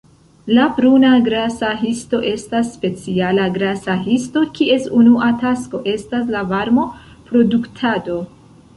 [0.57, 8.23] La bruna grasa histo estas speciala grasa histo, kies unua tasko estas la varmo-produktado.